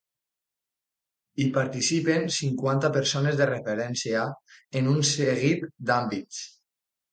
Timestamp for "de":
3.43-3.49